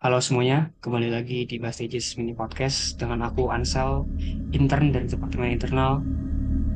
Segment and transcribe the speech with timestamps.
[0.00, 4.08] Halo semuanya, kembali lagi di Bastages Mini Podcast dengan aku Ansel,
[4.48, 6.00] intern dari Departemen Internal.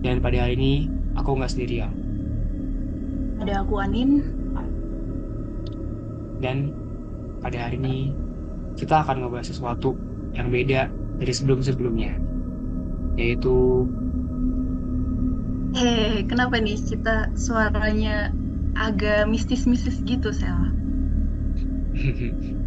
[0.05, 1.89] Dan pada hari ini, aku nggak sendirian.
[3.41, 4.21] Ada aku Anin.
[6.45, 6.77] Dan
[7.41, 8.13] pada hari ini,
[8.77, 9.97] kita akan ngebahas sesuatu
[10.37, 12.21] yang beda dari sebelum-sebelumnya.
[13.17, 13.89] Yaitu,
[15.73, 18.37] Hei, kenapa nih kita suaranya
[18.77, 20.77] agak mistis-mistis gitu, Sel?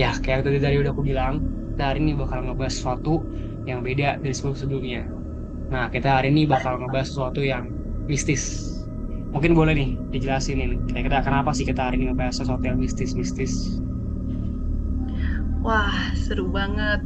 [0.00, 1.34] ya kayak tadi tadi udah aku bilang,
[1.74, 3.10] kita hari ini bakal ngebahas sesuatu
[3.68, 5.02] yang beda dari sebelum-sebelumnya.
[5.72, 7.64] Nah, kita hari ini bakal ngebahas sesuatu yang
[8.10, 8.42] mistis.
[9.34, 13.52] Mungkin boleh nih dijelasin nih, kira-kira kenapa sih kita hari ini ngebahas sesuatu yang mistis-mistis?
[15.64, 17.00] Wah, seru banget.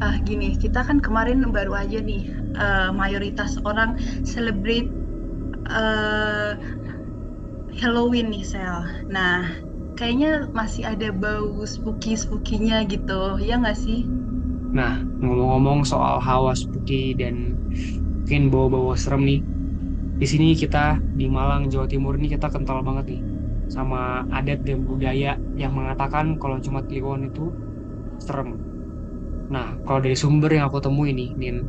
[0.00, 2.22] Ah, gini, kita kan kemarin baru aja nih,
[2.56, 4.88] eh, mayoritas orang celebrate
[5.70, 6.52] eh,
[7.80, 8.78] Halloween nih, Sel.
[9.14, 9.38] Nah,
[10.00, 14.08] kayaknya masih ada bau spooky-spookinya gitu, ya nggak sih?
[14.72, 17.52] Nah, ngomong-ngomong soal hawa spooky dan
[18.24, 19.40] mungkin bau-bau serem nih,
[20.16, 23.22] di sini kita di Malang, Jawa Timur ini kita kental banget nih
[23.68, 27.52] sama adat dan budaya yang mengatakan kalau Jumat Kliwon itu
[28.24, 28.56] serem.
[29.52, 31.60] Nah, kalau dari sumber yang aku temui nih, Nin,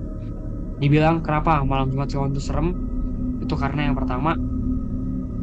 [0.79, 2.71] dibilang kenapa malam Jumat Kliwon itu serem?
[3.43, 4.39] Itu karena yang pertama,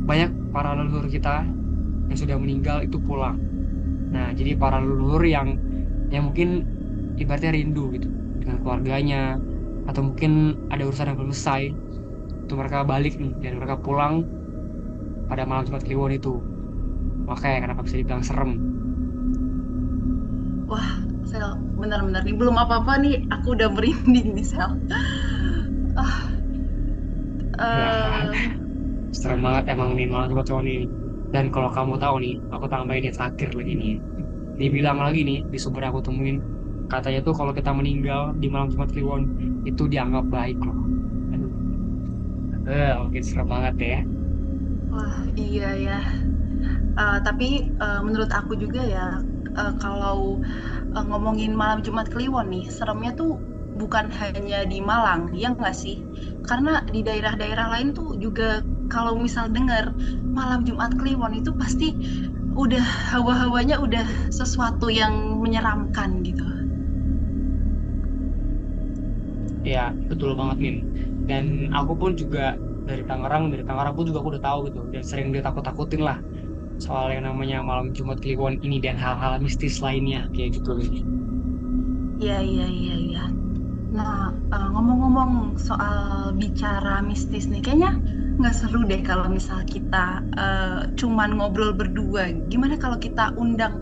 [0.08, 1.44] banyak para leluhur kita
[2.08, 3.36] yang sudah meninggal itu pulang.
[4.14, 5.48] Nah, jadi para leluhur yang
[6.14, 6.48] yang mungkin
[7.20, 8.08] ibaratnya rindu gitu
[8.40, 9.16] dengan keluarganya
[9.88, 10.32] atau mungkin
[10.72, 11.62] ada urusan yang belum selesai
[12.44, 14.14] itu mereka balik nih dan mereka pulang
[15.28, 16.32] pada malam Jumat Kliwon itu.
[17.30, 18.50] Makanya kenapa bisa dibilang serem.
[20.70, 20.88] Wah,
[21.30, 21.48] Sel,
[21.80, 24.70] benar-benar nih belum apa-apa nih, aku udah merinding nih, Sel.
[25.96, 26.38] Ah,
[27.78, 27.84] Ya,
[28.22, 28.34] eh,
[29.20, 30.86] serem banget emang nih malam Jumat Kliwon ini.
[31.34, 33.92] Dan kalau kamu tahu nih, aku tambahin yang terakhir lagi nih.
[34.60, 36.36] Dibilang lagi nih, di sumber aku temuin,
[36.92, 39.22] katanya tuh kalau kita meninggal di malam Jumat Kliwon,
[39.68, 40.78] itu dianggap baik loh.
[42.72, 43.98] Eh, oke serem banget ya.
[44.92, 45.94] wah, iya ya.
[46.98, 47.46] Eh, tapi
[47.82, 49.00] eh, menurut aku juga ya,
[49.58, 50.18] eh, kalau
[50.96, 53.30] eh, ngomongin malam Jumat Kliwon nih, seremnya tuh
[53.80, 55.96] bukan hanya di Malang, ya nggak sih?
[56.48, 58.44] Karena di daerah-daerah lain tuh juga
[58.92, 59.84] kalau misal dengar
[60.38, 61.86] malam Jumat Kliwon itu pasti
[62.62, 62.84] udah
[63.14, 64.04] hawa-hawanya udah
[64.38, 66.44] sesuatu yang menyeramkan gitu.
[69.72, 70.76] Ya, betul banget Min.
[71.28, 71.44] Dan
[71.78, 72.56] aku pun juga
[72.88, 74.80] dari Tangerang, dari Tangerang pun juga aku udah tahu gitu.
[74.92, 76.18] Dan sering ditakut-takutin lah
[76.84, 80.92] soal yang namanya malam Jumat Kliwon ini dan hal-hal mistis lainnya kayak gitu Min.
[82.22, 83.20] Iya, iya, iya, iya.
[83.96, 84.12] Nah,
[84.54, 85.32] eh, ngomong-ngomong
[85.68, 85.98] soal
[86.42, 87.90] bicara mistis nih, kayaknya
[88.38, 92.30] nggak seru deh kalau misal kita eh, cuman ngobrol berdua.
[92.50, 93.74] Gimana kalau kita undang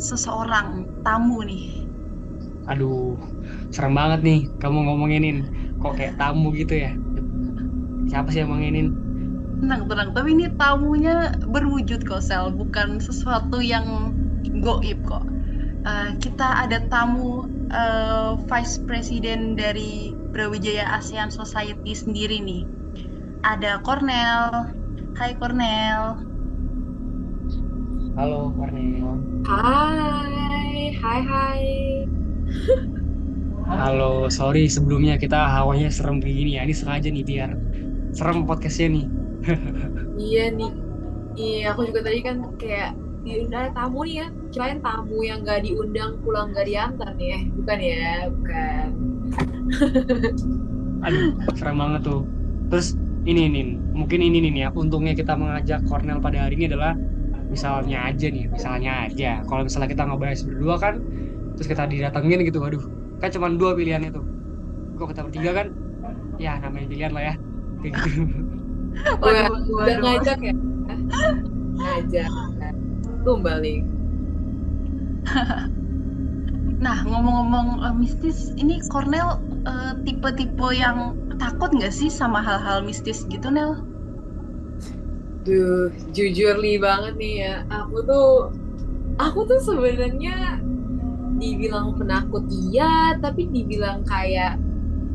[0.00, 0.68] seseorang
[1.04, 1.64] tamu nih?
[2.70, 3.20] Aduh,
[3.74, 5.36] serem banget nih kamu ngomonginin
[5.80, 6.92] kok kayak tamu gitu ya.
[8.10, 8.86] Siapa sih yang ngomonginin?
[9.60, 10.10] Tenang, tenang.
[10.16, 12.52] Tapi ini tamunya berwujud kok, Sel.
[12.52, 14.16] Bukan sesuatu yang
[14.64, 15.24] goib kok.
[15.84, 22.73] Eh, kita ada tamu eh, Vice President dari Brawijaya ASEAN Society sendiri nih.
[23.44, 24.72] Ada Cornel.
[25.20, 26.16] Hai Cornel.
[28.16, 29.20] Halo, Cornel.
[29.44, 31.64] Hai, hai, hai.
[33.84, 36.64] Halo, sorry sebelumnya kita hawanya serem kayak gini ya.
[36.64, 37.50] Ini sengaja nih biar
[38.16, 39.06] serem podcastnya nih.
[40.24, 40.72] Iya nih.
[41.36, 42.96] Iya, aku juga tadi kan kayak
[43.28, 44.26] diundang tamu nih ya.
[44.56, 47.40] Kirain tamu yang nggak diundang pulang nggak diantar nih ya.
[47.60, 48.88] Bukan ya, bukan.
[51.04, 52.24] Aduh, serem banget tuh.
[52.72, 53.64] Terus ini nih,
[53.96, 54.68] mungkin ini nih ya.
[54.72, 56.92] Untungnya kita mengajak Cornel pada hari ini adalah
[57.48, 59.40] misalnya aja nih, misalnya aja.
[59.48, 60.94] Kalau misalnya kita ngebahas berdua kan,
[61.56, 62.84] terus kita didatengin gitu, waduh,
[63.20, 64.20] kan cuma dua pilihan itu.
[65.00, 65.66] Kok kita bertiga kan,
[66.36, 67.34] ya namanya pilihan lah ya.
[67.80, 68.08] Kayak gitu.
[69.18, 69.98] Waduh, udah waduh.
[70.06, 70.54] ngajak ya?
[71.74, 72.30] Ngajak.
[73.26, 73.74] Kembali.
[76.84, 83.24] Nah, ngomong-ngomong eh, mistis, ini Cornel eh, tipe-tipe yang takut nggak sih sama hal-hal mistis
[83.32, 83.80] gitu, Nel?
[85.48, 87.54] Duh, jujur li banget nih ya.
[87.72, 88.52] Aku tuh,
[89.16, 90.60] aku tuh sebenarnya
[91.40, 94.60] dibilang penakut iya, tapi dibilang kayak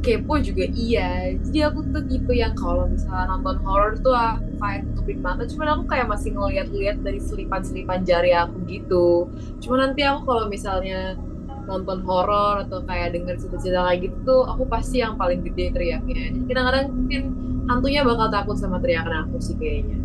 [0.01, 1.37] kepo juga iya.
[1.37, 5.67] Jadi aku tuh tipe yang kalau misalnya nonton horor tuh aku kayak tutupin mata, cuman
[5.77, 9.29] aku kayak masih ngeliat-liat dari selipan-selipan jari aku gitu.
[9.61, 11.17] Cuma nanti aku kalau misalnya
[11.69, 16.33] nonton horor atau kayak denger cerita-cerita kayak gitu tuh aku pasti yang paling gede teriaknya.
[16.49, 17.21] Kadang-kadang mungkin
[17.69, 19.97] hantunya bakal takut sama teriakan aku sih kayaknya.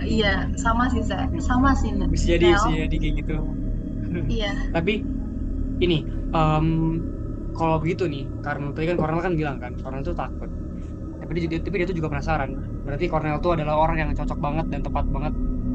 [0.00, 1.28] Iya, sama sih, saya.
[1.42, 3.36] Sama sih, Bisa jadi, bisa jadi kayak gitu.
[4.32, 4.52] Iya.
[4.76, 5.04] Tapi
[5.80, 5.98] ini,
[6.32, 6.66] em,
[7.52, 10.48] kalau begitu nih, karena tadi kan Cornel kan bilang kan, Cornel tuh takut.
[11.20, 12.56] Tapi dia, dia- tapi dia tuh juga penasaran.
[12.86, 15.34] Berarti Cornel tuh adalah orang yang cocok banget dan tepat banget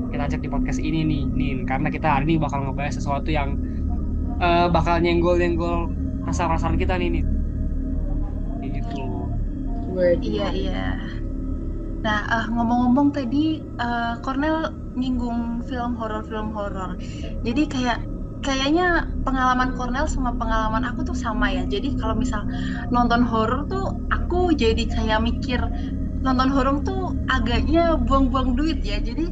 [0.10, 1.58] kita ajak di podcast ini nih, Nin.
[1.70, 3.56] Karena kita hari ini bakal ngebahas sesuatu yang
[4.44, 5.76] eh, bakal nyenggol-nyenggol
[6.28, 7.24] rasa penasaran kita nih.
[8.60, 8.98] Kayak gitu.
[9.94, 10.20] Word.
[10.30, 10.74] Iya, iya.
[12.06, 13.38] Nah, eh, ngomong-ngomong tadi,
[13.82, 14.56] eh, Cornel
[15.00, 15.40] nyinggung
[15.70, 16.92] film horor, film horor.
[17.46, 17.98] Jadi kayak
[18.46, 18.84] kayaknya
[19.26, 21.62] pengalaman Cornel sama pengalaman aku tuh sama ya.
[21.74, 22.42] Jadi kalau misal
[22.94, 23.84] nonton horor tuh
[24.16, 25.60] aku jadi kayak mikir
[26.26, 27.00] nonton horor tuh
[27.36, 28.98] agaknya buang-buang duit ya.
[29.08, 29.24] Jadi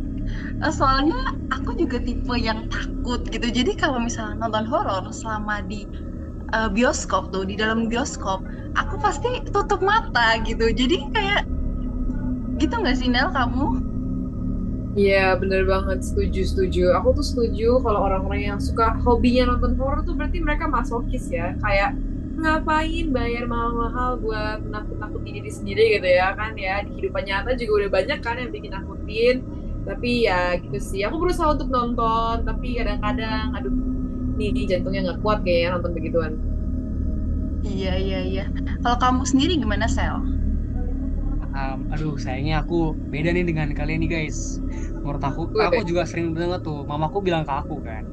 [0.72, 1.16] soalnya
[1.56, 3.48] aku juga tipe yang takut gitu.
[3.50, 5.90] Jadi kalau misal nonton horor selama di
[6.56, 8.46] eh, bioskop tuh di dalam bioskop,
[8.80, 10.66] aku pasti tutup mata gitu.
[10.72, 11.42] Jadi kayak
[12.62, 13.66] gitu nggak sih Nel kamu?
[15.00, 15.98] Iya, bener banget.
[16.08, 16.80] Setuju, setuju.
[16.98, 21.58] Aku tuh setuju kalau orang-orang yang suka hobinya nonton horor tuh berarti mereka masokis ya.
[21.64, 21.98] Kayak
[22.38, 26.86] ngapain bayar mahal-mahal buat nakut-nakutin diri sendiri gitu ya kan ya.
[26.86, 29.36] Di kehidupan nyata juga udah banyak kan yang bikin nakutin.
[29.84, 31.04] Tapi ya gitu sih.
[31.04, 33.74] Aku berusaha untuk nonton, tapi kadang-kadang aduh
[34.40, 36.34] nih jantungnya nggak kuat kayaknya nonton begituan.
[37.64, 38.46] Iya iya iya.
[38.84, 40.20] Kalau kamu sendiri gimana Sel?
[41.54, 44.58] Um, aduh, sayangnya aku beda nih dengan kalian nih guys.
[45.06, 45.70] Menurut aku, Wih.
[45.70, 46.82] aku juga sering banget tuh.
[46.84, 48.04] Mamaku bilang ke aku kan,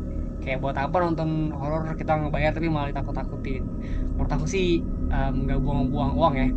[0.44, 3.64] kayak buat apa nonton horor kita ngebayar tapi malah ditakut-takutin.
[4.14, 6.48] Menurut aku sih nggak buang-buang uang ya.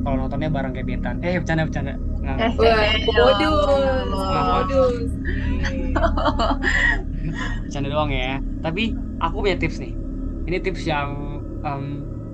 [0.00, 1.18] Kalau nontonnya bareng gebetan.
[1.20, 1.98] Eh, bercanda-bercanda.
[1.98, 2.52] Nggak, Eh,
[3.16, 5.10] modus, modus.
[7.64, 8.40] bercanda doang ya.
[8.64, 9.92] Tapi aku punya tips nih.
[10.48, 11.08] Ini tips yang
[11.64, 11.82] em,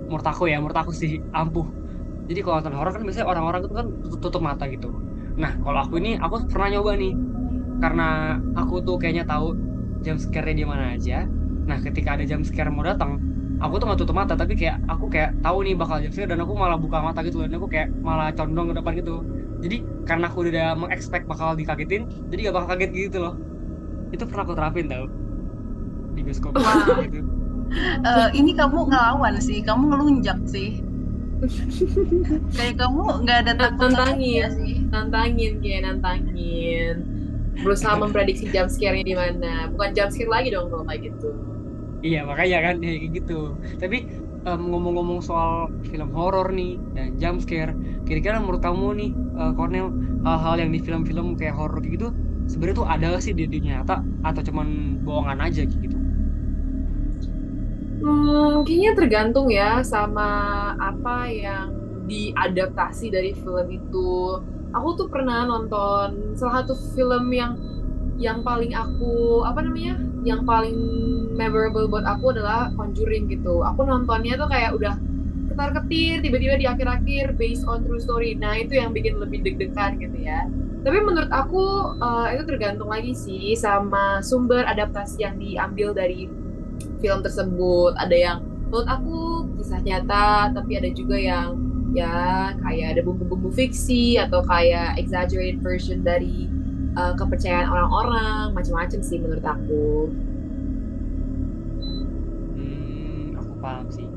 [0.09, 1.67] menurut aku ya, menurut aku sih ampuh.
[2.27, 4.91] Jadi kalau nonton horor kan biasanya orang-orang itu kan tutup, tutup mata gitu.
[5.38, 7.15] Nah, kalau aku ini aku pernah nyoba nih.
[7.77, 9.53] Karena aku tuh kayaknya tahu
[10.00, 11.29] jam scare-nya di mana aja.
[11.67, 13.21] Nah, ketika ada jam scare mau datang,
[13.61, 16.41] aku tuh nggak tutup mata, tapi kayak aku kayak tahu nih bakal jam scare dan
[16.41, 19.17] aku malah buka mata gitu dan aku kayak malah condong ke depan gitu.
[19.62, 19.76] Jadi
[20.08, 23.35] karena aku udah mengexpect bakal dikagetin, jadi gak bakal kaget gitu loh.
[24.14, 25.06] Itu pernah aku terapin tau
[26.17, 27.05] di bioskop Wah.
[27.05, 27.20] gitu.
[28.06, 30.87] Eh, ini kamu ngelawan sih, kamu ngelunjak sih.
[32.56, 34.49] Kayak kamu nggak ada takut Nantangin.
[34.49, 34.73] sih.
[34.93, 36.97] nantangin kayak nantangin
[37.62, 41.31] berusaha memprediksi jump scare-nya di mana bukan jump scare lagi dong kalau kayak gitu
[42.05, 43.32] Iya makanya kan ya, kayak gitu.
[43.81, 43.97] Tapi
[44.47, 47.73] ngomong-ngomong soal film horor nih dan jump scare,
[48.06, 49.11] kira-kira menurut kamu nih
[49.41, 49.87] eh, Cornel
[50.26, 52.06] hal-hal yang di film-film kayak horor gitu
[52.50, 53.97] sebenarnya tuh ada sih di dunia nyata?
[54.26, 55.99] Atau cuman bohongan aja gitu?
[58.03, 60.29] hmm, kayaknya tergantung ya sama
[60.79, 61.67] apa yang
[62.11, 64.41] diadaptasi dari film itu.
[64.76, 67.52] Aku tuh pernah nonton salah satu film yang
[68.17, 70.76] yang paling aku apa namanya yang paling
[71.37, 73.62] memorable buat aku adalah Conjuring gitu.
[73.64, 74.94] Aku nontonnya tuh kayak udah
[75.56, 78.37] ketar ketir tiba-tiba di akhir-akhir based on true story.
[78.37, 80.44] Nah itu yang bikin lebih deg-degan gitu ya.
[80.85, 86.29] Tapi menurut aku eh, itu tergantung lagi sih sama sumber adaptasi yang diambil dari
[87.00, 87.97] film tersebut.
[87.97, 88.38] Ada yang
[88.69, 89.17] menurut aku
[89.56, 91.56] kisah nyata tapi ada juga yang
[91.97, 96.52] ya kayak ada bumbu-bumbu fiksi atau kayak exaggerated version dari
[97.00, 100.12] uh, kepercayaan orang-orang macam-macam sih menurut aku.
[102.52, 104.15] Hmm, aku paham sih.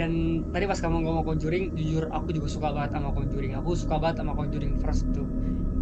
[0.00, 0.12] Dan
[0.48, 3.52] tadi pas kamu ngomong Conjuring, jujur aku juga suka banget sama Conjuring.
[3.60, 5.28] Aku suka banget sama Conjuring First tuh,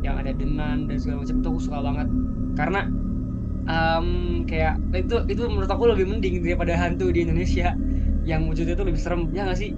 [0.03, 2.09] yang ada Denan dan segala macam tuh aku suka banget.
[2.59, 2.81] Karena
[3.71, 4.07] em,
[4.51, 7.79] kayak itu itu menurut aku lebih mending daripada hantu di Indonesia
[8.27, 9.71] yang wujudnya tuh lebih serem, ya nggak sih?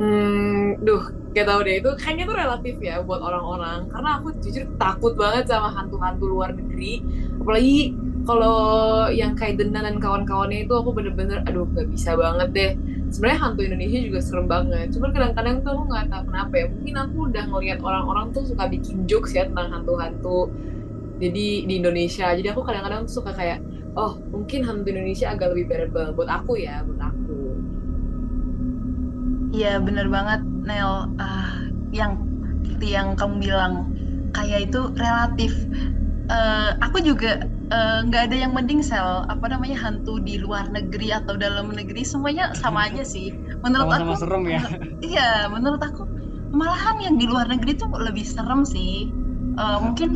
[0.00, 1.80] Hmm, duh, gak tau deh.
[1.80, 3.88] Itu kayaknya tuh relatif ya buat orang-orang.
[3.88, 7.00] Karena aku jujur takut banget sama hantu-hantu luar negeri.
[7.40, 7.96] Apalagi
[8.26, 8.58] kalau
[9.14, 12.72] yang kayak Denan dan kawan-kawannya itu aku bener-bener, aduh gak bisa banget deh.
[13.14, 14.90] Sebenarnya hantu Indonesia juga serem banget.
[14.90, 16.66] Cuman kadang-kadang tuh aku nggak tahu kenapa ya.
[16.74, 20.50] Mungkin aku udah ngeliat orang-orang tuh suka bikin jokes ya tentang hantu-hantu.
[21.22, 22.34] Jadi di Indonesia.
[22.34, 23.62] Jadi aku kadang-kadang suka kayak,
[23.94, 27.40] oh mungkin hantu Indonesia agak lebih bearable buat aku ya, buat aku.
[29.54, 31.14] Iya bener banget Nel.
[31.22, 31.62] Ah,
[31.94, 32.18] yang
[32.82, 33.94] yang kamu bilang
[34.34, 35.54] kayak itu relatif.
[36.26, 41.04] Eh, aku juga eh, nggak ada yang mending sel apa namanya hantu di luar negeri
[41.18, 43.26] atau dalam negeri semuanya sama aja sih.
[43.64, 44.60] Menurut Sama-sama aku serem ya.
[45.04, 45.20] Iya,
[45.54, 46.02] menurut aku
[46.60, 48.90] malahan yang di luar negeri tuh lebih serem sih.
[49.58, 50.08] Eh, mungkin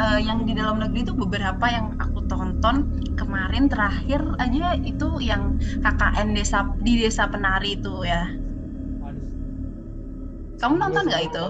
[0.00, 2.76] eh, yang di dalam negeri tuh beberapa yang aku tonton
[3.18, 5.42] kemarin terakhir aja itu yang
[5.82, 8.16] KKN desa di desa penari itu ya.
[10.60, 11.44] Kamu nonton Gue nggak itu?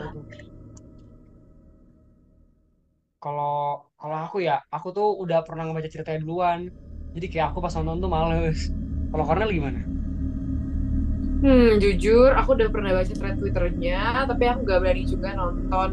[3.23, 6.61] kalau kalau aku ya aku tuh udah pernah ngebaca ceritanya duluan.
[7.15, 8.59] Jadi kayak aku pas nonton tuh males.
[9.11, 9.81] Kalau Cornel gimana?
[11.43, 15.91] Hmm, jujur, aku udah pernah baca thread Twitternya, tapi aku gak berani juga nonton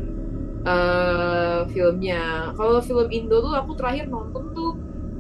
[0.66, 2.50] eh, filmnya.
[2.58, 4.72] Kalau film Indo tuh aku terakhir nonton tuh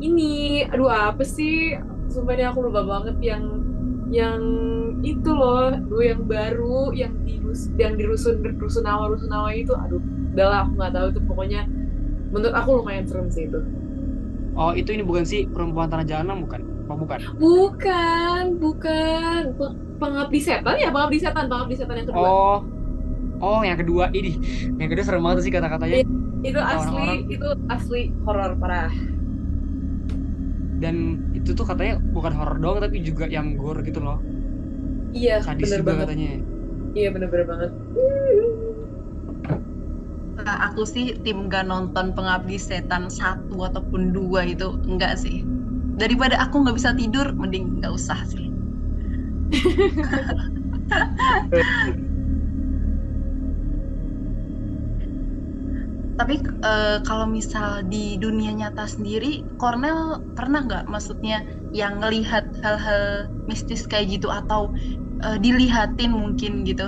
[0.01, 1.77] ini, aduh apa sih?
[2.09, 3.43] Sumpah ini aku lupa banget yang
[4.09, 4.41] yang
[5.05, 7.41] itu loh, dua yang baru, yang di
[7.77, 10.01] yang di rusun rusunawa rusunawa itu, aduh,
[10.33, 11.23] udahlah aku nggak tahu tuh.
[11.29, 11.61] Pokoknya
[12.33, 13.59] menurut aku lumayan serem sih itu.
[14.55, 19.41] oh itu ini bukan sih perempuan tanah jahanam bukan oh bukan Bukan, bukan.
[19.57, 22.19] Pe- Pengabdi setan ya, pengabdi setan, pengabdi setan yang kedua.
[22.21, 22.57] oh
[23.39, 24.35] oh yang kedua ini
[24.75, 26.03] yang kedua serem banget sih kata-katanya
[26.43, 27.19] Itu Kata asli, orang-orang.
[27.31, 28.91] itu asli horor parah.
[30.75, 30.95] dan
[31.31, 34.19] itu tuh katanya bukan horor doang tapi juga yang gore gitu loh
[35.15, 36.03] Iya, sadis bener juga banget.
[36.11, 36.31] katanya
[36.95, 37.71] Iya, bener-bener banget.
[40.35, 45.37] Nah, aku sih tim gak nonton Pengabdi Setan satu ataupun dua itu enggak sih.
[46.01, 48.43] Daripada aku nggak bisa tidur, mending nggak usah sih.
[56.19, 59.99] Tapi eh, kalau misal di dunia nyata sendiri, Cornel
[60.37, 61.43] pernah nggak maksudnya
[61.75, 64.71] yang ngelihat hal-hal mistis kayak gitu atau
[65.27, 66.87] eh, dilihatin mungkin gitu?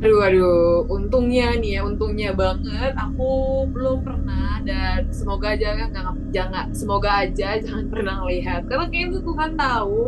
[0.00, 2.96] Aduh, aduh, untungnya nih ya, untungnya banget.
[2.96, 8.88] Aku belum pernah dan semoga aja kan jangan, jangan semoga aja jangan pernah lihat karena
[8.88, 9.98] kayaknya tuh Tuhan tahu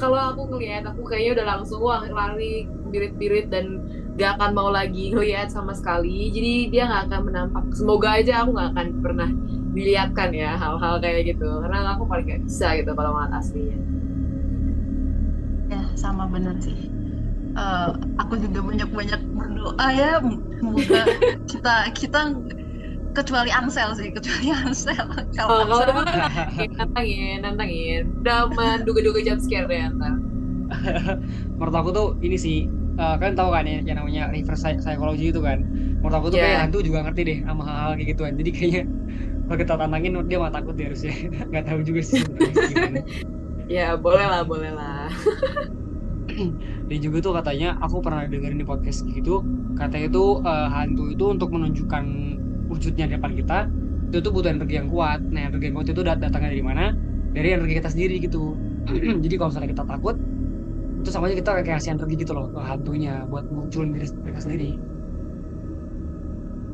[0.00, 3.84] kalau aku ngelihat aku kayaknya udah langsung wah lari birit-birit dan
[4.14, 6.30] gak akan mau lagi ngelihat sama sekali.
[6.32, 7.64] Jadi dia nggak akan menampak.
[7.74, 9.30] Semoga aja aku nggak akan pernah
[9.74, 11.50] dilihatkan ya hal-hal kayak gitu.
[11.60, 13.78] Karena aku paling gak bisa gitu kalau ngeliat aslinya.
[15.68, 16.93] Ya, sama bener sih.
[17.54, 20.10] Eh, aku juga banyak-banyak berdoa ya,
[20.58, 21.02] semoga
[21.50, 22.20] kita kita
[23.14, 25.06] kecuali Ansel sih, kecuali Ansel.
[25.38, 26.18] Kalau Oh, kalau Ansel itu kan
[26.78, 28.02] nantangin, nantangin.
[28.20, 30.14] Udah menduga-duga jump scare deh ntar.
[31.58, 32.56] menurut aku tuh ini sih
[33.00, 35.58] eh, kan tahu kan ya yang namanya reverse psy- psychology itu kan
[36.00, 36.44] menurut aku tuh Iya.
[36.48, 38.82] kayak hantu juga ngerti deh sama hal-hal kayak gituan jadi kayaknya
[39.44, 41.12] kalau kita tantangin dia mah takut dia harusnya
[41.50, 42.20] nggak tahu juga sih.
[43.64, 45.08] Ya, boleh lah, boleh lah.
[46.88, 49.30] dan juga tuh katanya aku pernah dengerin di podcast gitu
[49.78, 52.04] katanya tuh eh, hantu itu untuk menunjukkan
[52.70, 53.54] wujudnya di depan kita
[54.08, 55.18] itu tuh butuh energi yang kuat.
[55.32, 56.82] Nah energi yang kuat itu dat- datangnya dari mana?
[57.34, 58.38] Dari energi kita sendiri gitu.
[59.24, 60.14] Jadi kalau misalnya kita takut
[61.00, 64.40] itu sama aja kita kayak kasih energi gitu loh ke hantunya buat munculin diri mereka
[64.44, 64.66] sendiri.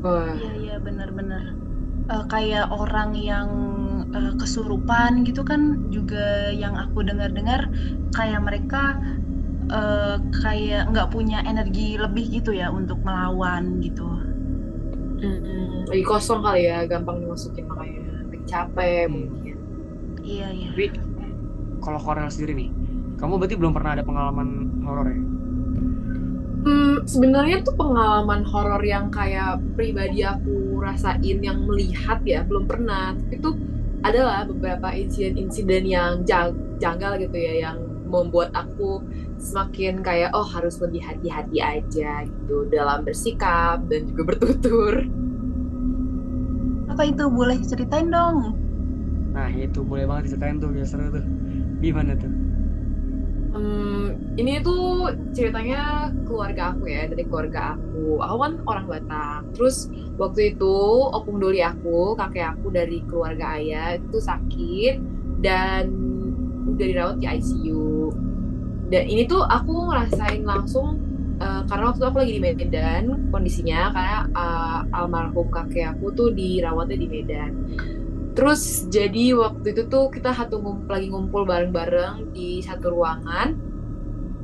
[0.02, 1.42] Wah, Iya iya benar-benar.
[2.12, 3.50] Eh, kayak orang yang
[4.16, 5.62] eh, kesurupan gitu kan
[5.96, 6.16] juga
[6.62, 7.60] yang aku dengar-dengar
[8.16, 8.76] kayak mereka
[9.70, 14.06] eh, kayak nggak punya energi lebih gitu ya untuk melawan gitu.
[15.20, 18.02] mm, lagi kosong kali ya, gampang dimasukin makanya.
[18.30, 19.12] Lagi capek Hmm.
[19.14, 19.56] mungkin.
[20.20, 20.68] Iya iya.
[20.70, 20.84] tapi
[21.80, 22.70] kalau Cornel sendiri nih
[23.16, 24.48] kamu berarti belum pernah ada pengalaman
[24.84, 25.20] horor ya
[26.60, 33.16] Hmm, sebenarnya tuh pengalaman horor yang kayak pribadi aku rasain yang melihat ya belum pernah.
[33.16, 33.56] Tapi tuh
[34.04, 39.00] adalah beberapa insiden-insiden yang jang- janggal gitu ya yang membuat aku
[39.40, 44.94] semakin kayak oh harus lebih hati-hati aja gitu dalam bersikap dan juga bertutur.
[46.92, 48.38] Apa itu boleh ceritain dong?
[49.34, 51.24] nah itu boleh banget diceritain tuh biar seru tuh
[51.82, 52.32] gimana tuh
[53.50, 58.22] Hmm, ini tuh ceritanya keluarga aku ya dari keluarga aku.
[58.22, 59.40] Aku kan orang Batak.
[59.58, 59.90] Terus
[60.22, 60.74] waktu itu
[61.10, 64.94] opung doli aku, kakek aku dari keluarga ayah itu sakit
[65.42, 65.90] dan
[66.70, 68.14] udah dirawat di ICU.
[68.90, 70.98] Dan ini tuh aku ngerasain langsung
[71.38, 76.98] eh, karena waktu aku lagi di Medan kondisinya karena eh, almarhum kakek aku tuh dirawatnya
[76.98, 77.50] di Medan.
[78.34, 83.54] Terus jadi waktu itu tuh kita satu ngumpul lagi ngumpul bareng-bareng di satu ruangan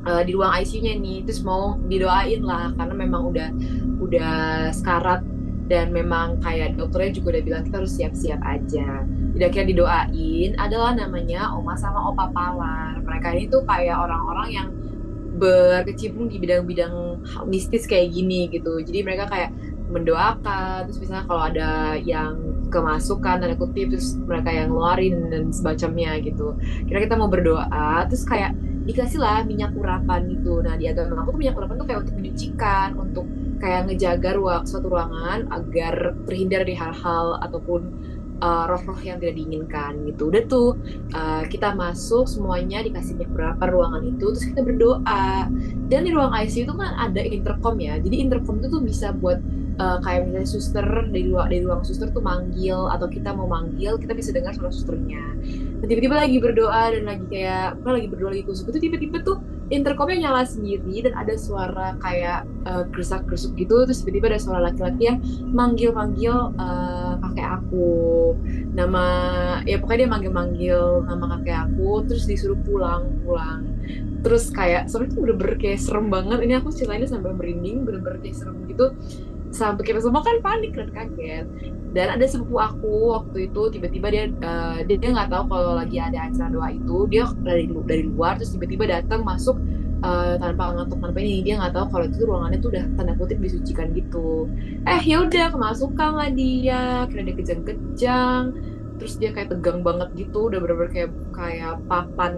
[0.07, 1.19] eh, di ruang ICU-nya nih.
[1.27, 3.51] Terus mau didoain lah karena memang udah
[3.99, 5.27] udah sekarat
[5.67, 9.03] dan memang kayak dokternya juga udah bilang kita harus siap-siap aja.
[9.37, 13.03] Jadi akhirnya didoain adalah namanya Oma sama Opa Palar.
[13.03, 14.69] Mereka ini tuh kayak orang-orang yang
[15.37, 17.21] berkecimpung di bidang-bidang
[17.51, 18.81] mistis kayak gini gitu.
[18.81, 19.51] Jadi mereka kayak
[19.87, 22.35] mendoakan terus misalnya kalau ada yang
[22.71, 26.59] kemasukan tanda kutip terus mereka yang ngeluarin dan semacamnya gitu
[26.91, 28.51] kira kita mau berdoa terus kayak
[28.87, 30.63] dikasih lah minyak urapan gitu.
[30.63, 33.27] Nah di agama aku tuh minyak urapan tuh kayak untuk menyucikan untuk
[33.59, 37.81] kayak ngejaga ruang suatu ruangan agar terhindar dari hal-hal ataupun
[38.41, 40.31] uh, roh-roh yang tidak diinginkan gitu.
[40.31, 40.69] Udah tuh
[41.13, 45.51] uh, kita masuk semuanya dikasih minyak urapan ruangan itu terus kita berdoa.
[45.91, 47.99] Dan di ruang ICU itu kan ada intercom ya.
[47.99, 49.43] Jadi intercom itu tuh bisa buat
[49.77, 54.01] uh, kayak misalnya suster dari ruang dari ruang suster tuh manggil atau kita mau manggil
[54.01, 55.23] kita bisa dengar suara susternya.
[55.85, 60.31] Tiba-tiba lagi berdoa dan lagi kayak apa lagi berdoa lagi kusuk itu tiba-tiba tuh intercomnya
[60.31, 65.19] nyala sendiri dan ada suara kayak uh, gersak-gerusuk gitu terus tiba-tiba ada suara laki-laki yang
[65.53, 68.35] manggil-manggil uh, kakek aku.
[68.73, 69.05] Nama
[69.69, 73.77] ya pokoknya dia manggil-manggil nama kakek aku terus disuruh pulang-pulang
[74.27, 76.43] terus kayak soalnya itu bener-bener kayak serem banget.
[76.43, 78.91] Ini aku ceritain sampai merinding bener-bener kayak serem gitu
[79.51, 81.47] sampai kita semua kan panik dan kaget.
[81.97, 86.29] Dan ada sepupu aku waktu itu tiba-tiba dia uh, dia nggak tahu kalau lagi ada
[86.29, 89.57] acara doa itu dia dari dari luar terus tiba-tiba datang masuk
[90.05, 93.39] uh, tanpa ngantuk tanpa ini dia nggak tahu kalau itu ruangannya tuh udah tanda kutip
[93.41, 94.45] disucikan gitu.
[94.85, 98.45] Eh ya udah kemasukan lah dia kira dia kejang-kejang
[98.97, 102.35] terus dia kayak tegang banget gitu udah bener-bener kayak kayak papan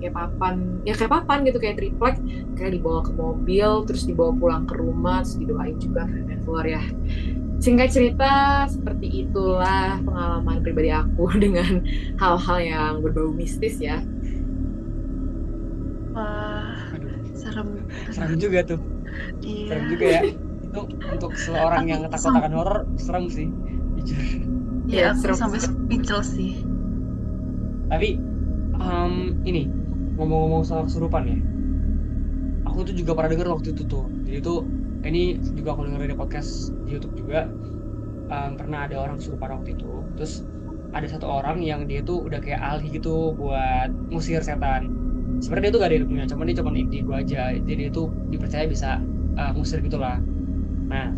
[0.00, 2.16] kayak papan ya kayak papan gitu kayak triplek
[2.56, 6.82] kayak dibawa ke mobil terus dibawa pulang ke rumah terus didoain juga dan keluar ya.
[7.60, 8.32] Singkat cerita
[8.72, 11.84] seperti itulah pengalaman pribadi aku dengan
[12.16, 14.00] hal-hal yang berbau mistis ya.
[16.16, 16.80] Wah
[17.36, 17.68] serem.
[18.12, 18.80] Serem juga tuh.
[19.44, 19.68] Iya.
[19.68, 20.22] serem juga ya.
[20.70, 20.80] Itu
[21.12, 23.48] untuk seorang yang takut akan horor serem sih.
[24.00, 24.48] Jujur.
[24.90, 26.66] Iya, aku sampai speechless sih.
[27.90, 28.18] Tapi
[28.78, 29.70] um, ini
[30.20, 31.38] ngomong-ngomong soal kesurupan ya,
[32.68, 34.04] aku tuh juga pernah denger waktu itu tuh.
[34.28, 34.68] Jadi tuh
[35.08, 37.48] ini juga aku denger di podcast di YouTube juga
[38.28, 40.04] um, pernah ada orang kesurupan waktu itu.
[40.20, 40.44] Terus
[40.92, 44.92] ada satu orang yang dia tuh udah kayak ahli gitu buat ngusir setan.
[45.40, 47.56] Sebenarnya dia tuh gak ada ilmunya, cuman dia cuma indigo aja.
[47.56, 49.00] Jadi dia tuh dipercaya bisa
[49.40, 50.20] uh, ngusir gitulah.
[50.90, 51.16] Nah,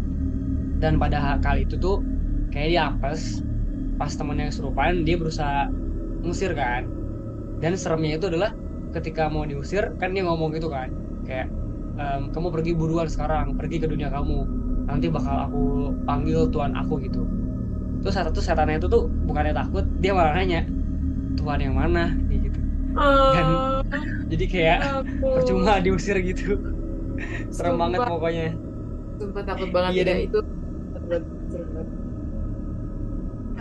[0.78, 2.06] dan pada kali itu tuh
[2.54, 3.42] kayak dia apes
[3.96, 5.70] pas temennya kesurupan dia berusaha
[6.26, 6.86] ngusir kan
[7.62, 8.50] dan seremnya itu adalah
[8.92, 10.88] ketika mau diusir kan dia ngomong gitu kan
[11.24, 11.48] kayak
[11.96, 14.38] ehm, kamu pergi buruan sekarang pergi ke dunia kamu.
[14.82, 15.62] Nanti bakal aku
[16.04, 17.22] panggil tuan aku gitu.
[18.02, 20.66] Terus saat itu setannya itu tuh bukannya takut dia malah nanya
[21.38, 22.10] tuan yang mana?
[22.28, 22.58] Gitu.
[23.32, 23.46] Dan
[24.28, 24.78] jadi kayak
[25.22, 26.58] percuma diusir gitu.
[27.54, 27.80] Serem Sumpah.
[27.86, 28.46] banget pokoknya.
[29.22, 30.38] Sumpah takut banget Iya, ya dan- itu.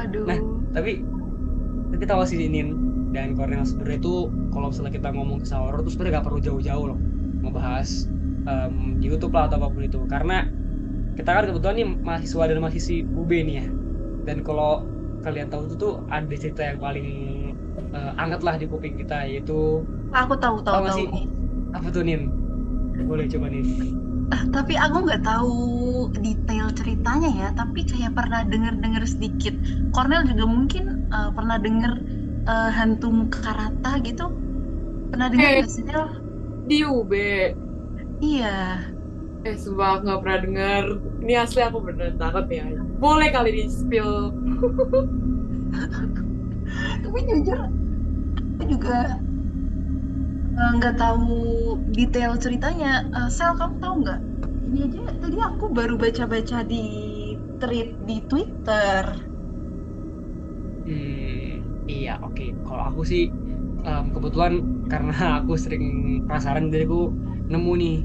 [0.02, 0.26] Aduh.
[0.26, 0.40] Nah,
[0.74, 0.92] tapi
[1.92, 4.14] tapi tahu sih Nin dan Cornel sebenarnya itu
[4.54, 7.00] kalau misalnya kita ngomong kisah horor tuh sebenarnya gak perlu jauh-jauh loh
[7.44, 7.90] ngebahas
[8.48, 10.48] em, di YouTube lah atau apa pun itu karena
[11.18, 13.68] kita kan kebetulan nih mahasiswa dan mahasiswi UB nih ya
[14.28, 14.88] dan kalau
[15.26, 17.08] kalian tahu itu tuh ada cerita yang paling
[17.94, 21.04] eh, anget lah di kuping kita yaitu aku tahu tahu Tahu tahu.
[21.76, 22.22] apa tuh Nin
[23.08, 23.64] boleh coba nih
[24.32, 25.52] Ah, tapi aku nggak tahu
[26.24, 27.48] detail ceritanya ya.
[27.52, 29.52] Tapi kayak pernah denger-denger sedikit.
[29.92, 31.92] Cornel juga mungkin uh, pernah denger
[32.48, 34.24] uh, hantu muka rata gitu.
[35.12, 35.68] Pernah dengar Eh.
[35.68, 35.84] sih
[36.70, 37.12] di UB
[38.22, 38.78] Iya.
[39.48, 40.84] eh sumpah nggak pernah denger
[41.26, 42.64] ini asli aku beneran takut ya
[43.02, 44.12] boleh kali di spill
[47.04, 47.60] Tapi jujur,
[48.56, 48.96] aku juga
[50.60, 51.26] uh, nggak tahu
[51.96, 52.92] detail ceritanya.
[53.16, 54.20] Uh, Sel, kamu tahu nggak?
[54.66, 56.84] Ini aja tadi aku baru baca-baca di
[57.62, 59.04] tweet di Twitter.
[60.86, 61.21] Hmm,
[61.94, 62.44] iya oke.
[62.68, 63.22] Kalau aku sih
[63.88, 64.54] em, kebetulan
[64.92, 65.84] karena aku sering
[66.28, 67.00] penasaran jadi aku
[67.52, 67.96] nemu nih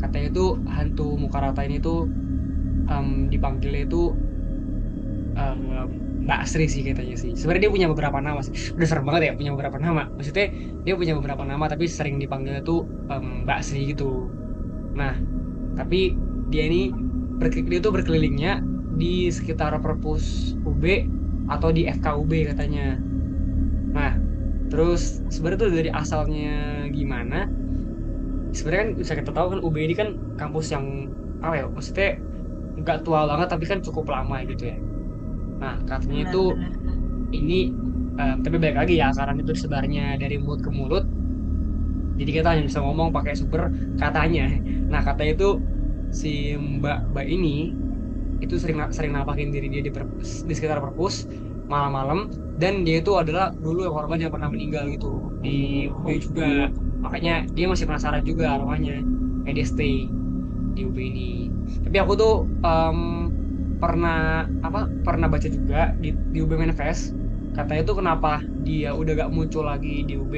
[0.00, 1.98] katanya itu hantu muka rata ini tuh
[2.92, 3.96] em, dipanggilnya itu
[5.36, 5.60] em,
[6.22, 7.34] Mbak Sri sih katanya sih.
[7.34, 8.54] Sebenarnya dia punya beberapa nama sih.
[8.78, 10.06] Udah serem banget ya punya beberapa nama.
[10.14, 10.46] Maksudnya
[10.86, 14.30] dia punya beberapa nama tapi sering dipanggilnya tuh em, Mbak Sri gitu.
[14.98, 15.14] Nah,
[15.78, 16.18] tapi
[16.52, 16.92] dia ini
[17.68, 18.62] dia tuh berkelilingnya
[18.94, 21.08] di sekitar perpus UB
[21.48, 23.00] atau di FKUB katanya.
[23.96, 24.12] Nah,
[24.70, 25.00] terus
[25.32, 26.48] sebenarnya tuh dari asalnya
[26.96, 27.36] gimana?
[28.56, 30.08] Sebenarnya kan bisa kita tahu kan UB ini kan
[30.40, 30.84] kampus yang
[31.44, 31.64] apa ya?
[31.76, 32.06] Maksudnya
[32.80, 34.76] nggak tua banget tapi kan cukup lama gitu ya.
[35.62, 36.38] Nah, katanya itu
[37.38, 37.54] ini
[38.20, 41.04] eh, tapi balik lagi ya karena itu disebarnya dari mulut ke mulut.
[42.18, 43.62] Jadi kita hanya bisa ngomong pakai sumber
[44.00, 44.42] katanya.
[44.92, 45.46] Nah, katanya itu
[46.20, 46.28] si
[46.60, 47.48] Mbak Mbak ini
[48.44, 51.14] itu sering sering nampakin diri dia di, perpus- di sekitar perpus
[51.72, 52.28] malam-malam
[52.60, 55.32] dan dia itu adalah dulu korban yang pernah meninggal gitu.
[55.40, 56.68] Di UB juga.
[57.02, 59.02] makanya dia masih penasaran juga arwahnya
[59.42, 59.94] kayak dia stay
[60.76, 61.50] di UB ini.
[61.82, 62.98] Tapi aku tuh em,
[63.82, 67.16] pernah apa pernah baca juga di, di UB Manifest.
[67.52, 70.32] Katanya tuh kenapa dia udah gak muncul lagi di UB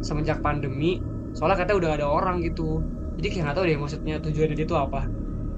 [0.00, 1.04] semenjak pandemi.
[1.36, 2.80] Soalnya katanya udah gak ada orang gitu.
[3.20, 5.00] Jadi kayak nggak tahu deh maksudnya tujuannya dia tuh apa.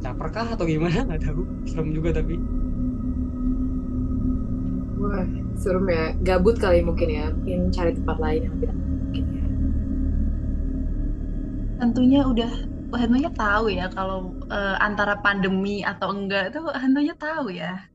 [0.03, 1.03] Caper kah atau gimana?
[1.09, 1.43] Nggak tahu.
[1.67, 2.39] Serem juga tapi
[5.59, 9.45] serem ya gabut kali mungkin ya mungkin cari tempat lain yang lebih mungkin ya
[11.79, 12.51] Tentunya udah
[12.97, 17.87] hantunya tahu ya kalau eh, antara pandemi atau enggak itu hantunya tahu ya.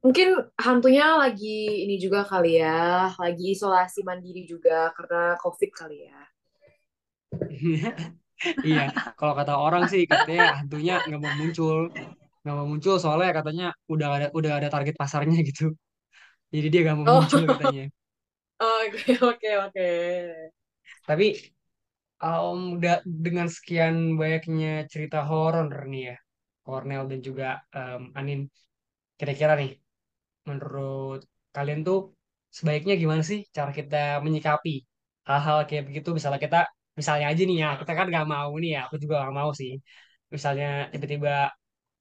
[0.00, 6.20] Mungkin hantunya lagi ini juga kali ya, lagi isolasi mandiri juga karena COVID kali ya.
[8.40, 8.88] Iya,
[9.20, 11.92] kalau kata orang sih katanya hantunya nggak mau muncul,
[12.40, 15.76] nggak mau muncul soalnya katanya udah ada udah ada target pasarnya gitu.
[16.54, 17.82] Jadi dia nggak mau Oh, muncul katanya.
[18.60, 19.88] oke, oke, oke.
[21.08, 21.26] Tapi
[22.22, 26.16] um, udah dengan sekian banyaknya cerita horor nih ya,
[26.64, 28.40] Cornell dan juga um, Anin,
[29.18, 29.72] kira-kira nih
[30.48, 31.20] menurut
[31.56, 31.98] kalian tuh
[32.58, 34.70] sebaiknya gimana sih cara kita menyikapi
[35.28, 36.08] hal-hal kayak begitu?
[36.18, 36.58] Misalnya kita,
[37.00, 39.72] misalnya aja nih ya, kita kan nggak mau nih ya, aku juga nggak mau sih.
[40.34, 41.32] Misalnya tiba-tiba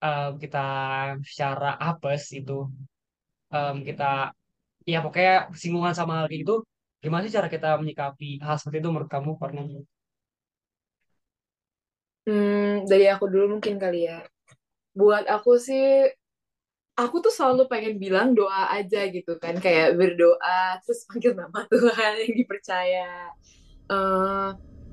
[0.06, 0.60] um, kita
[1.30, 2.54] secara apes itu
[3.54, 4.34] um, kita
[4.94, 6.52] ya pokoknya singgungan sama hal gitu
[7.04, 9.60] gimana sih cara kita menyikapi hal seperti itu menurut kamu karena
[12.28, 14.18] Hmm, dari aku dulu mungkin kali ya.
[15.00, 15.86] Buat aku sih,
[17.00, 22.14] aku tuh selalu pengen bilang doa aja gitu kan, kayak berdoa terus panggil nama Tuhan
[22.28, 23.08] yang dipercaya.
[23.92, 24.50] Eh,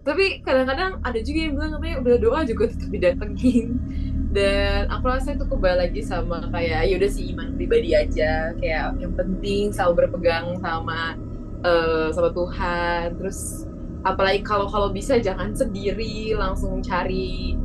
[0.06, 3.68] tapi kadang-kadang ada juga yang bilang katanya udah doa juga tetap didatengin.
[4.36, 9.00] Dan aku rasa itu kembali lagi sama kayak ya udah sih iman pribadi aja, kayak
[9.00, 11.16] yang penting selalu berpegang sama
[11.64, 13.16] eh, sama Tuhan.
[13.16, 13.64] Terus
[14.04, 17.56] apalagi kalau kalau bisa jangan sendiri, langsung cari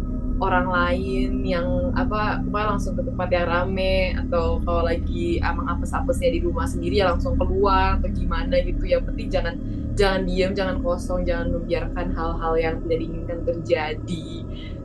[0.41, 6.33] orang lain yang apa pokoknya langsung ke tempat yang rame atau kalau lagi emang apes-apesnya
[6.33, 8.81] di rumah sendiri ya langsung keluar atau gimana gitu.
[8.89, 9.55] Yang penting jangan
[9.93, 14.27] jangan diam jangan kosong jangan membiarkan hal-hal yang tidak diinginkan terjadi.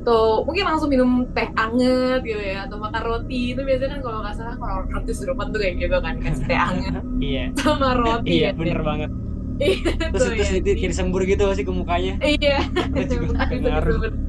[0.05, 3.57] Tuh mungkin langsung minum teh anget gitu ya atau makan roti.
[3.57, 6.61] Itu biasanya kan kalau nggak salah kalau roti surupan tuh kayak gitu kan kasih teh
[6.61, 7.45] anget iya.
[7.57, 8.59] sama roti iya ya.
[8.61, 9.11] bener banget.
[9.57, 10.61] Iya terus terus ya.
[10.61, 12.21] itu kayak disembur gitu sih ke mukanya.
[12.21, 12.61] Iya.
[12.93, 14.05] Itu pengaruh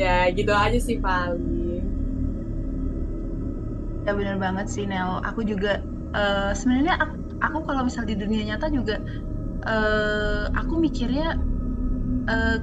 [0.00, 0.06] ya
[0.36, 1.84] gitu aja sih paling
[4.06, 5.10] Ya benar banget sih Nel.
[5.28, 5.68] Aku juga
[6.16, 8.94] eh, sebenarnya aku, aku kalau misal di dunia nyata juga
[9.68, 11.24] eh, aku mikirnya
[12.30, 12.56] eh,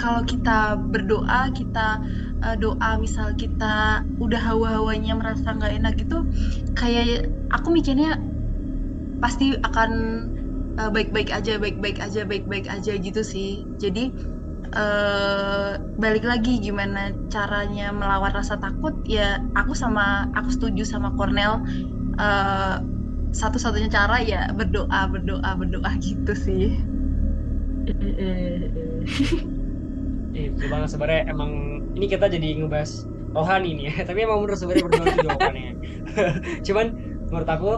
[0.00, 2.02] kalau kita berdoa kita
[2.44, 6.16] eh, doa misal kita udah hawa-hawanya merasa nggak enak gitu
[6.78, 8.18] kayak aku mikirnya
[9.22, 9.90] pasti akan
[10.74, 13.62] baik-baik aja baik-baik aja baik-baik aja gitu sih.
[13.78, 14.10] Jadi
[14.74, 21.62] eh balik lagi gimana caranya melawan rasa takut ya aku sama aku setuju sama Cornell
[22.18, 22.82] eh
[23.34, 26.78] satu-satunya cara ya berdoa berdoa berdoa gitu sih.
[30.70, 31.50] Banget sebenarnya emang
[31.98, 33.94] ini kita jadi ngebahas rohani nih ya.
[34.08, 35.72] Tapi emang menurut sebenarnya berdoa itu jawabannya.
[36.66, 36.86] Cuman
[37.30, 37.70] menurut aku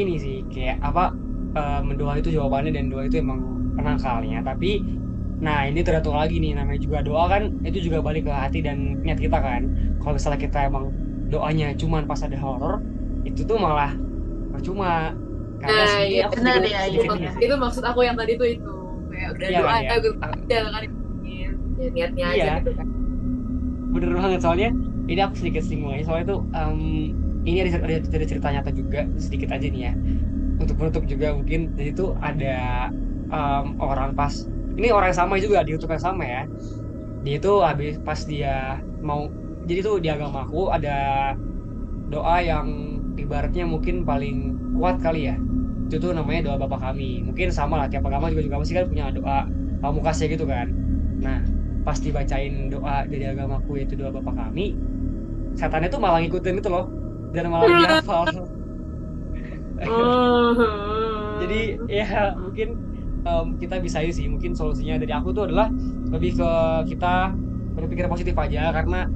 [0.00, 1.12] ini sih kayak apa
[1.52, 3.44] eh, mendoa itu jawabannya dan doa itu emang
[3.76, 4.84] penangkalnya tapi
[5.44, 8.76] nah ini tergantung lagi nih namanya juga doa kan itu juga balik ke hati dan
[9.04, 9.62] niat kita kan.
[9.98, 10.84] Kalau misalnya kita emang
[11.32, 12.74] doanya cuman pas ada horor
[13.26, 13.90] itu tuh malah
[14.52, 15.18] percuma.
[15.62, 18.72] Karena Nah, iya aku benar ya, ini sih itu maksud aku yang tadi tuh itu.
[19.12, 19.94] Kayak udah Iya doa kan, ya ya.
[20.02, 20.82] gue aja kan
[21.22, 21.48] ya,
[21.94, 22.52] niatnya aja Iya.
[22.58, 22.86] gitu kan.
[23.94, 24.68] Bener banget soalnya
[25.10, 26.78] ini aku sedikit singgung aja soalnya tuh em,
[27.44, 29.92] ini ada, ada, ada cerita nyata juga sedikit aja nih ya.
[30.62, 32.54] Untuk penutup juga mungkin jadi tuh ada
[33.32, 34.34] em, orang pas
[34.76, 36.42] ini orang yang sama juga di YouTube yang sama ya.
[37.22, 39.28] Dia itu habis pas dia mau
[39.68, 41.32] jadi tuh di agama aku ada
[42.10, 45.36] doa yang ibaratnya mungkin paling kuat kali ya.
[45.88, 47.22] Itu tuh namanya doa Bapa kami.
[47.22, 49.46] Mungkin sama lah tiap agama juga juga pasti kan punya doa
[49.84, 50.72] pamukasnya gitu kan.
[51.20, 51.44] Nah
[51.82, 54.78] pas dibacain doa dari agamaku yaitu doa Bapa kami
[55.52, 56.88] setannya tuh malah ngikutin itu loh.
[57.32, 58.24] Dan malah dihafal.
[61.42, 62.91] Jadi ya mungkin
[63.26, 65.68] em, kita bisa sih mungkin solusinya dari aku tuh adalah
[66.12, 66.48] lebih ke
[66.94, 67.34] kita
[67.76, 69.08] berpikir positif aja karena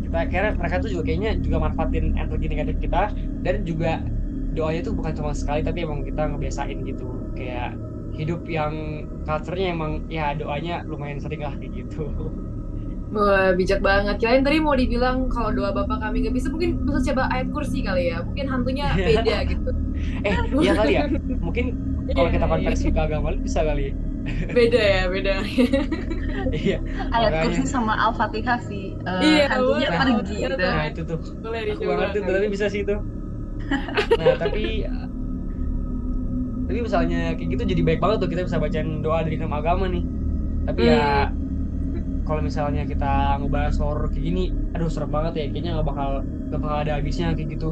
[0.00, 3.12] kita kira mereka tuh juga kayaknya juga manfaatin energi negatif kita
[3.44, 4.00] dan juga
[4.56, 7.78] doanya tuh bukan cuma sekali tapi emang kita ngebiasain gitu kayak
[8.10, 8.74] hidup yang
[9.22, 12.10] culture-nya emang ya doanya lumayan sering lah kayak gitu
[13.10, 14.14] Wah, bijak banget.
[14.22, 17.82] Kirain tadi mau dibilang kalau doa Bapak kami nggak bisa, mungkin bisa coba ayat kursi
[17.82, 18.22] kali ya.
[18.22, 19.70] Mungkin hantunya beda gitu.
[20.24, 21.04] eh iya kali ya
[21.44, 21.66] mungkin
[22.14, 23.92] kalau kita konversi ke agama lain bisa kali ya?
[24.54, 25.34] Beda ya, beda.
[26.56, 26.74] iya.
[27.14, 30.62] Ayat kursi sama al-fatihah sih eh, Iya, hantunya pergi Iya, gitu.
[30.62, 30.72] tuh.
[30.74, 31.18] nah itu tuh.
[31.42, 32.92] Boleh aku gak ngerti tuh, tapi bisa sih itu.
[34.16, 34.60] Nah tapi
[36.66, 39.84] tapi misalnya kayak gitu jadi baik banget tuh kita bisa bacain doa dari nama agama
[39.94, 40.02] nih.
[40.66, 40.94] Tapi ya
[42.26, 43.04] kalau misalnya kita
[43.40, 44.40] ngebahas horor kayak gini
[44.74, 45.44] aduh serem banget ya.
[45.52, 46.10] Kayaknya nggak bakal
[46.48, 47.66] nggak bakal ada habisnya kayak gitu.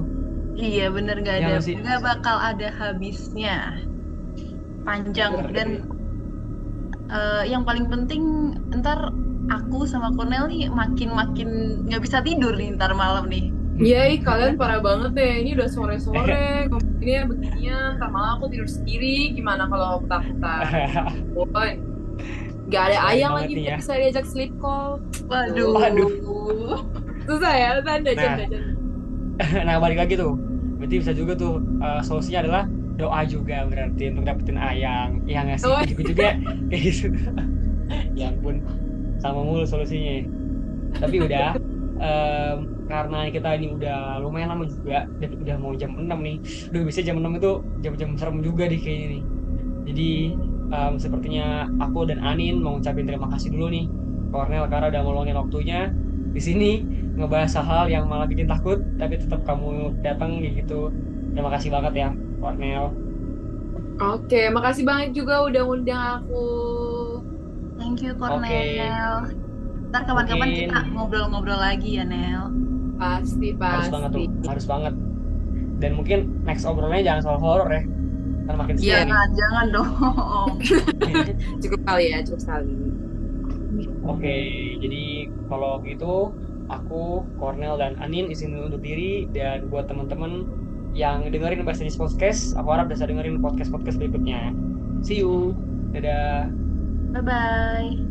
[0.64, 1.54] Iya bener nggak Iya ada.
[1.78, 3.50] nggak bakal ada habisnya
[4.82, 5.52] panjang Bener.
[5.54, 5.68] dan
[7.08, 8.22] eh, yang paling penting
[8.78, 9.10] ntar
[9.48, 13.48] aku sama Cornel nih makin-makin nggak bisa tidur nih ntar malam nih.
[13.78, 15.34] Iya, kalian parah banget deh.
[15.46, 16.34] Ini udah sore-sore,
[16.68, 18.02] ngomonginnya beginian.
[18.02, 19.38] Ntar malah aku tidur sendiri.
[19.38, 20.60] Gimana kalau aku takutan?
[21.38, 21.78] Boy.
[22.68, 23.76] Gak ada ayam banget lagi ya.
[23.78, 24.98] bisa diajak sleep call.
[25.30, 25.78] Waduh.
[25.78, 26.10] Waduh.
[27.24, 28.18] Susah ya, tanda Nah.
[28.18, 28.58] canda.
[29.70, 30.34] nah balik lagi tuh
[30.82, 32.62] berarti bisa juga tuh eh, solusinya adalah
[32.98, 35.22] doa juga berarti untuk dapetin ayang.
[35.24, 35.70] Ya nggak sih?
[35.70, 35.82] Oh.
[35.86, 36.28] juga juga.
[36.70, 37.06] Kayak gitu.
[38.18, 38.60] Ya ampun
[39.22, 40.26] sama mulu solusinya.
[40.98, 41.54] Tapi udah
[42.02, 42.58] em,
[42.90, 46.36] karena kita ini udah lumayan lama juga dan udah mau jam 6 nih.
[46.74, 47.52] Duh bisa jam 6 itu
[47.86, 49.22] jam-jam serem juga deh kayaknya nih.
[49.88, 50.10] Jadi
[50.74, 53.86] em, sepertinya aku dan Anin mau ngucapin terima kasih dulu nih.
[54.28, 55.88] Cornel karena udah meluangin waktunya
[56.36, 56.84] di sini
[57.16, 60.90] ngebahas hal-hal yang malah bikin takut tapi tetap kamu datang gitu.
[61.32, 62.94] Terima kasih banget ya Cornel
[63.98, 66.46] Oke, makasih banget juga udah ngundang aku.
[67.82, 69.26] Thank you Cornel.
[69.26, 69.34] Oke.
[69.90, 72.54] Ntar kapan-kapan kita ngobrol-ngobrol lagi ya Nel.
[72.94, 74.46] Pasti, harus banget tuh pasti.
[74.46, 74.94] harus banget
[75.78, 77.82] dan mungkin next obrolannya jangan soal horor ya
[78.48, 80.50] kan makin Iya, seru nih Jangan, jangan dong.
[81.62, 82.72] Cukup kali ya, cukup sekali.
[84.08, 84.36] Oke,
[84.80, 85.02] jadi
[85.52, 86.32] kalau gitu
[86.72, 90.48] aku, Cornel dan Anin izin undur diri dan buat teman-teman
[90.98, 94.50] yang dengerin Bahasa Inggris Podcast, aku harap bisa dengerin podcast-podcast berikutnya.
[95.06, 95.54] See you.
[95.94, 96.50] Dadah.
[97.14, 98.07] Bye-bye.